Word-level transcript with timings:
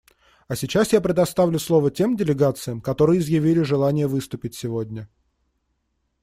А 0.47 0.55
сейчас 0.55 0.93
я 0.93 0.99
предоставлю 1.01 1.59
слово 1.59 1.91
тем 1.91 2.17
делегациям, 2.17 2.81
которые 2.81 3.19
изъявили 3.19 3.61
желание 3.61 4.07
выступить 4.07 4.55
сегодня. 4.55 5.07